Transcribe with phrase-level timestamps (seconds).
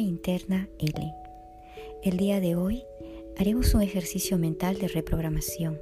[0.00, 1.14] Interna L.
[2.02, 2.84] El día de hoy
[3.38, 5.78] haremos un ejercicio mental de reprogramación,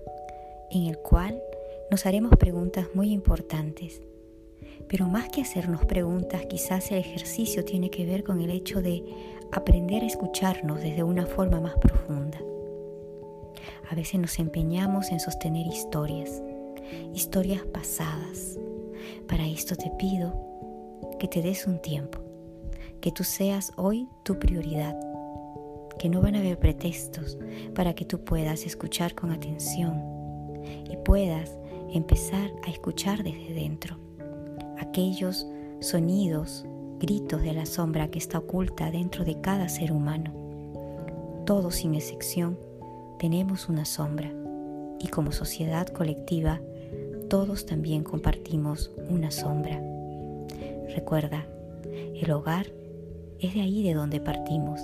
[0.70, 1.42] en el cual
[1.90, 4.00] nos haremos preguntas muy importantes.
[4.88, 9.04] Pero más que hacernos preguntas, quizás el ejercicio tiene que ver con el hecho de
[9.52, 12.40] aprender a escucharnos desde una forma más profunda.
[13.90, 16.42] A veces nos empeñamos en sostener historias,
[17.12, 18.59] historias pasadas.
[19.28, 20.34] Para esto te pido
[21.18, 22.23] que te des un tiempo
[23.05, 24.99] que tú seas hoy tu prioridad,
[25.99, 27.37] que no van a haber pretextos
[27.74, 30.02] para que tú puedas escuchar con atención
[30.91, 31.55] y puedas
[31.93, 33.99] empezar a escuchar desde dentro
[34.79, 35.47] aquellos
[35.80, 36.65] sonidos,
[36.99, 40.32] gritos de la sombra que está oculta dentro de cada ser humano.
[41.45, 42.59] Todos sin excepción
[43.19, 44.32] tenemos una sombra
[44.99, 46.59] y como sociedad colectiva
[47.29, 49.79] todos también compartimos una sombra.
[50.88, 51.45] Recuerda,
[51.93, 52.65] el hogar
[53.45, 54.80] es de ahí de donde partimos.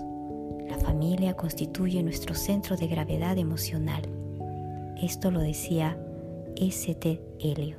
[0.69, 4.03] La familia constituye nuestro centro de gravedad emocional.
[5.01, 5.99] Esto lo decía
[6.57, 7.23] S.T.
[7.41, 7.79] Eliot.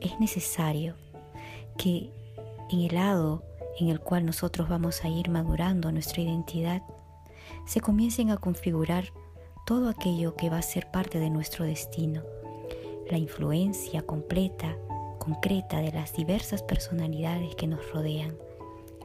[0.00, 0.94] Es necesario
[1.76, 2.10] que
[2.70, 3.44] en el lado
[3.78, 6.82] en el cual nosotros vamos a ir madurando nuestra identidad,
[7.64, 9.12] se comiencen a configurar
[9.64, 12.22] todo aquello que va a ser parte de nuestro destino,
[13.08, 14.76] la influencia completa,
[15.20, 18.36] concreta de las diversas personalidades que nos rodean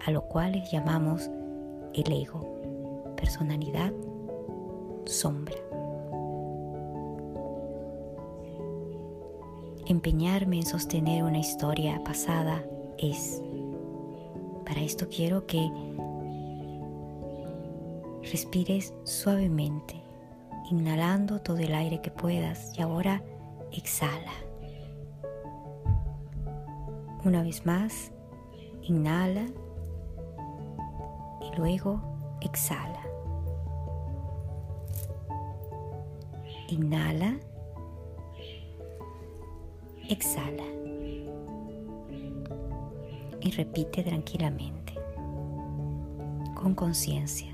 [0.06, 1.30] a lo cual llamamos
[1.94, 3.94] el ego, personalidad,
[5.06, 5.56] sombra.
[9.86, 12.64] Empeñarme en sostener una historia pasada
[12.98, 13.42] es.
[14.66, 15.70] Para esto quiero que
[18.32, 20.02] respires suavemente,
[20.72, 23.22] inhalando todo el aire que puedas y ahora
[23.72, 24.32] exhala.
[27.26, 28.12] Una vez más,
[28.82, 29.46] inhala
[31.58, 32.02] luego
[32.42, 33.02] exhala.
[36.70, 37.38] Inhala.
[40.10, 40.64] Exhala.
[43.42, 44.94] Y repite tranquilamente,
[46.56, 47.54] con conciencia.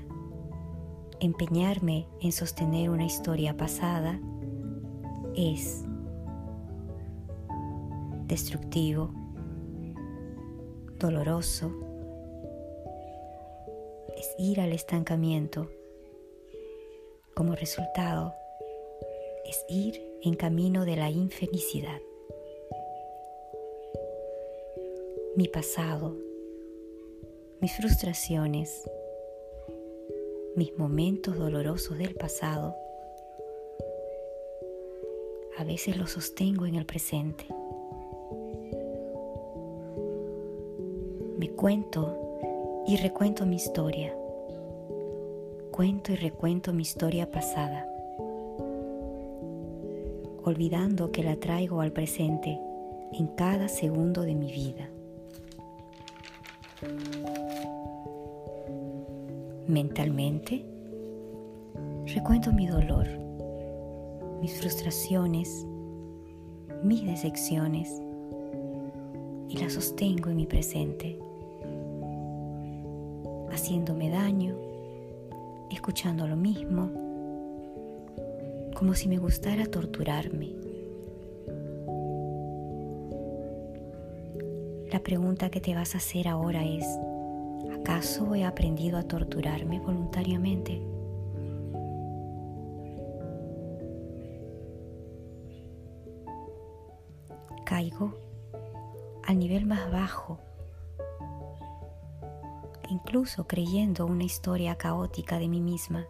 [1.18, 4.18] Empeñarme en sostener una historia pasada
[5.34, 5.84] es
[8.26, 9.10] destructivo,
[10.98, 11.89] doloroso,
[14.20, 15.70] es ir al estancamiento.
[17.34, 18.34] Como resultado,
[19.46, 21.98] es ir en camino de la infelicidad.
[25.36, 26.18] Mi pasado,
[27.62, 28.90] mis frustraciones,
[30.54, 32.76] mis momentos dolorosos del pasado,
[35.56, 37.46] a veces los sostengo en el presente.
[41.38, 42.29] Me cuento
[42.86, 44.14] y recuento mi historia.
[45.70, 47.86] Cuento y recuento mi historia pasada,
[50.44, 52.58] olvidando que la traigo al presente
[53.12, 54.90] en cada segundo de mi vida.
[59.66, 60.64] Mentalmente,
[62.06, 63.06] recuento mi dolor,
[64.40, 65.66] mis frustraciones,
[66.82, 68.00] mis decepciones
[69.48, 71.18] y las sostengo en mi presente
[73.52, 74.56] haciéndome daño,
[75.70, 76.90] escuchando lo mismo,
[78.74, 80.54] como si me gustara torturarme.
[84.90, 86.84] La pregunta que te vas a hacer ahora es,
[87.80, 90.82] ¿acaso he aprendido a torturarme voluntariamente?
[97.64, 98.14] Caigo
[99.24, 100.40] al nivel más bajo
[102.90, 106.06] incluso creyendo una historia caótica de mí misma,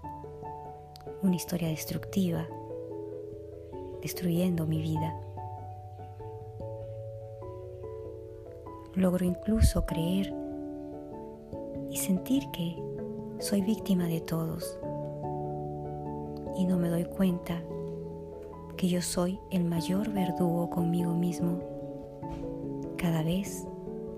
[1.22, 2.48] una historia destructiva,
[4.00, 5.14] destruyendo mi vida.
[8.94, 10.34] Logro incluso creer
[11.90, 12.82] y sentir que
[13.38, 14.78] soy víctima de todos
[16.56, 17.62] y no me doy cuenta
[18.76, 21.60] que yo soy el mayor verdugo conmigo mismo
[22.96, 23.66] cada vez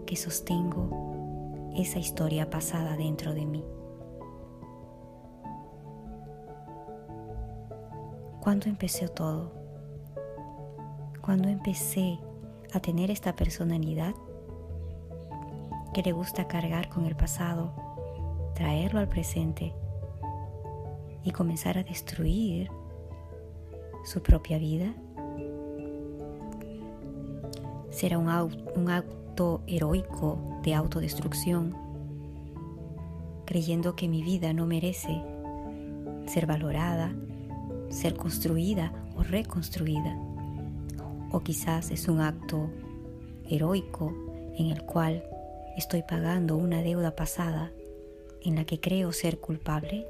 [0.06, 1.11] que sostengo
[1.76, 3.64] esa historia pasada dentro de mí.
[8.40, 9.52] ¿Cuándo empezó todo?
[11.20, 12.18] Cuando empecé
[12.72, 14.14] a tener esta personalidad
[15.94, 17.72] que le gusta cargar con el pasado,
[18.54, 19.72] traerlo al presente
[21.22, 22.70] y comenzar a destruir
[24.04, 24.92] su propia vida?
[27.90, 28.28] ¿Será un,
[28.74, 31.76] un acto heroico de autodestrucción,
[33.44, 35.22] creyendo que mi vida no merece
[36.26, 37.14] ser valorada,
[37.90, 40.16] ser construida o reconstruida?
[41.30, 42.70] O quizás es un acto
[43.48, 44.14] heroico
[44.56, 45.24] en el cual
[45.76, 47.72] estoy pagando una deuda pasada
[48.42, 50.06] en la que creo ser culpable.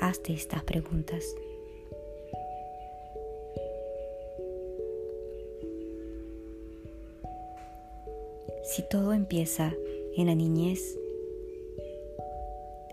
[0.00, 1.24] Hazte estas preguntas.
[8.78, 9.72] Si todo empieza
[10.16, 10.96] en la niñez,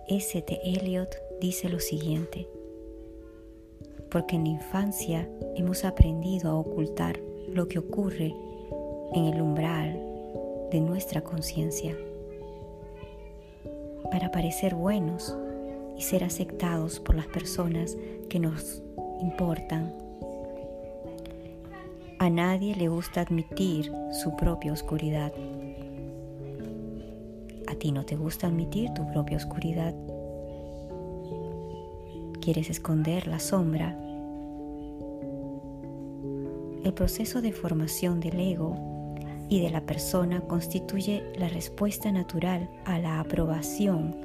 [0.07, 0.59] S.T.
[0.63, 2.47] Eliot dice lo siguiente
[4.09, 8.33] porque en la infancia hemos aprendido a ocultar lo que ocurre
[9.13, 10.01] en el umbral
[10.71, 11.95] de nuestra conciencia
[14.09, 15.37] para parecer buenos
[15.95, 17.95] y ser aceptados por las personas
[18.27, 18.81] que nos
[19.21, 19.93] importan.
[22.17, 23.91] A nadie le gusta admitir
[24.23, 25.31] su propia oscuridad.
[27.75, 29.93] A ti no te gusta admitir tu propia oscuridad.
[32.39, 33.99] Quieres esconder la sombra
[36.85, 38.77] el proceso de formación del ego
[39.49, 44.15] y de la persona constituye la respuesta natural a la aprobación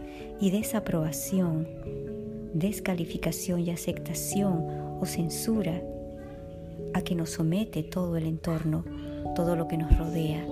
[0.40, 1.66] y desaprobación,
[2.54, 4.64] descalificación y aceptación
[5.00, 5.82] o censura
[6.94, 8.84] a que nos somete todo el entorno,
[9.34, 10.46] todo lo que nos rodea,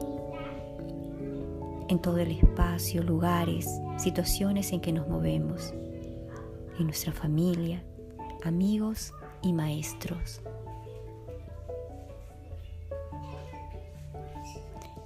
[1.88, 5.72] en todo el espacio, lugares, situaciones en que nos movemos,
[6.78, 7.82] en nuestra familia,
[8.44, 9.12] amigos
[9.42, 10.42] y maestros.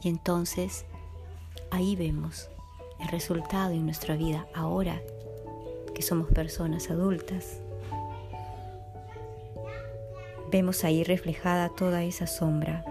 [0.02, 0.84] Y entonces
[1.70, 2.50] ahí vemos
[3.00, 5.00] el resultado en nuestra vida ahora
[5.94, 7.60] que somos personas adultas.
[10.50, 12.84] Vemos ahí reflejada toda esa sombra,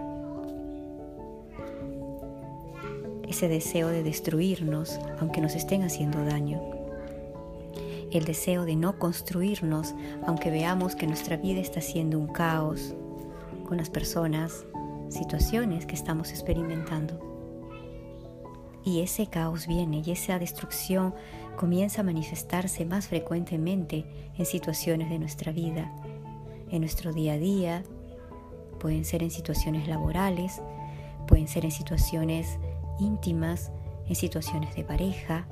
[3.32, 6.60] ese deseo de destruirnos aunque nos estén haciendo daño,
[8.12, 9.94] el deseo de no construirnos
[10.26, 12.94] aunque veamos que nuestra vida está siendo un caos
[13.66, 14.66] con las personas
[15.08, 17.20] situaciones que estamos experimentando.
[18.84, 21.14] Y ese caos viene y esa destrucción
[21.56, 24.04] comienza a manifestarse más frecuentemente
[24.36, 25.90] en situaciones de nuestra vida,
[26.70, 27.82] en nuestro día a día,
[28.78, 30.60] pueden ser en situaciones laborales,
[31.26, 32.58] pueden ser en situaciones
[32.98, 33.72] íntimas,
[34.06, 35.46] en situaciones de pareja,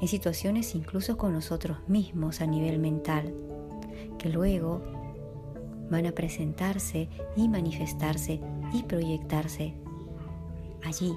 [0.00, 3.34] en situaciones incluso con nosotros mismos a nivel mental,
[4.18, 4.82] que luego
[5.90, 8.40] van a presentarse y manifestarse
[8.72, 9.74] y proyectarse
[10.84, 11.14] allí,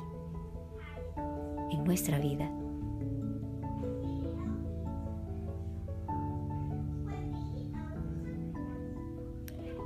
[1.71, 2.49] en nuestra vida.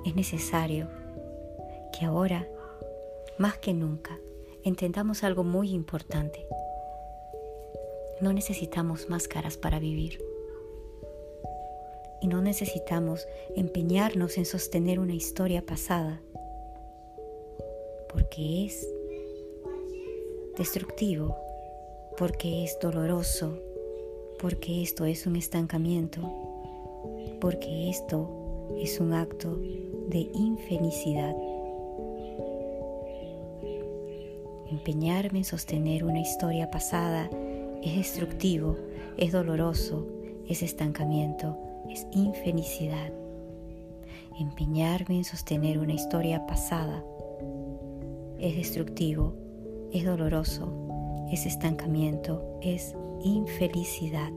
[0.06, 0.88] Es necesario
[1.98, 2.48] que ahora,
[3.39, 4.17] más que nunca,
[4.65, 6.45] entendamos algo muy importante.
[8.19, 10.19] No necesitamos máscaras para vivir
[12.19, 16.19] y no necesitamos empeñarnos en sostener una historia pasada,
[18.12, 18.88] porque es
[20.57, 21.38] destructivo,
[22.17, 23.60] porque es doloroso,
[24.39, 26.22] porque esto es un estancamiento,
[27.39, 29.57] porque esto es un acto
[30.07, 31.36] de infelicidad.
[34.69, 37.29] Empeñarme en sostener una historia pasada
[37.84, 38.75] es destructivo,
[39.15, 40.07] es doloroso,
[40.48, 41.55] es estancamiento,
[41.88, 43.13] es infelicidad.
[44.39, 47.05] Empeñarme en sostener una historia pasada
[48.39, 49.36] es destructivo,
[49.93, 54.31] es doloroso, es estancamiento, es infelicidad.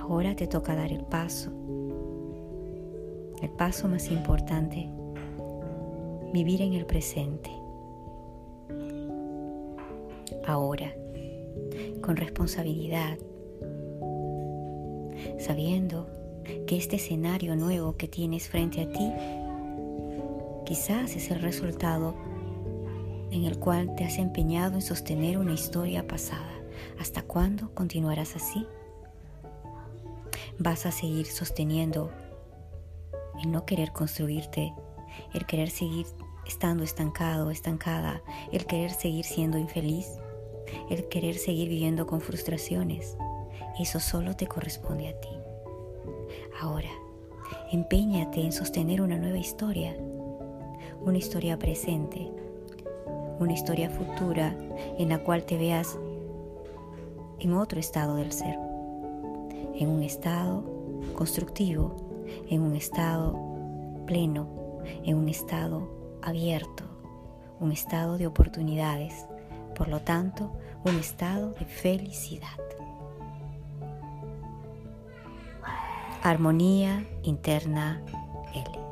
[0.00, 1.50] Ahora te toca dar el paso,
[3.42, 4.88] el paso más importante,
[6.32, 7.65] vivir en el presente.
[10.46, 10.94] Ahora,
[12.02, 13.18] con responsabilidad,
[15.38, 16.08] sabiendo
[16.66, 19.12] que este escenario nuevo que tienes frente a ti
[20.64, 22.14] quizás es el resultado
[23.30, 26.52] en el cual te has empeñado en sostener una historia pasada.
[27.00, 28.66] ¿Hasta cuándo continuarás así?
[30.58, 32.10] vas a seguir sosteniendo
[33.42, 34.72] el no querer construirte,
[35.34, 36.06] el querer seguir
[36.46, 38.22] estando estancado, estancada,
[38.52, 40.18] el querer seguir siendo infeliz,
[40.90, 43.16] el querer seguir viviendo con frustraciones.
[43.78, 45.28] Eso solo te corresponde a ti.
[46.60, 46.90] Ahora,
[47.72, 49.96] empeñate en sostener una nueva historia,
[51.00, 52.30] una historia presente,
[53.38, 54.56] una historia futura
[54.98, 55.98] en la cual te veas
[57.38, 58.56] en otro estado del ser,
[59.74, 60.64] en un estado
[61.14, 61.94] constructivo,
[62.48, 63.38] en un estado
[64.06, 64.48] pleno,
[65.04, 66.84] en un estado abierto,
[67.60, 69.26] un estado de oportunidades,
[69.76, 70.52] por lo tanto,
[70.84, 72.48] un estado de felicidad.
[76.22, 78.02] Armonía interna
[78.54, 78.85] L.